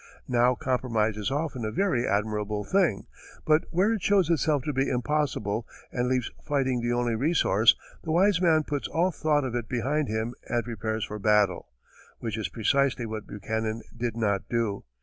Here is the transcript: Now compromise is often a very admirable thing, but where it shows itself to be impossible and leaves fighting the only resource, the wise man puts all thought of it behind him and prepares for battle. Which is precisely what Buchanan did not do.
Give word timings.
Now 0.27 0.55
compromise 0.55 1.15
is 1.15 1.29
often 1.29 1.63
a 1.63 1.69
very 1.69 2.07
admirable 2.07 2.63
thing, 2.63 3.05
but 3.45 3.65
where 3.69 3.93
it 3.93 4.01
shows 4.01 4.31
itself 4.31 4.63
to 4.63 4.73
be 4.73 4.89
impossible 4.89 5.67
and 5.91 6.07
leaves 6.07 6.31
fighting 6.43 6.81
the 6.81 6.91
only 6.91 7.13
resource, 7.13 7.75
the 8.03 8.11
wise 8.11 8.41
man 8.41 8.63
puts 8.63 8.87
all 8.87 9.11
thought 9.11 9.43
of 9.45 9.53
it 9.53 9.69
behind 9.69 10.07
him 10.07 10.33
and 10.49 10.63
prepares 10.63 11.05
for 11.05 11.19
battle. 11.19 11.69
Which 12.17 12.35
is 12.35 12.49
precisely 12.49 13.05
what 13.05 13.27
Buchanan 13.27 13.83
did 13.95 14.17
not 14.17 14.49
do. 14.49 14.85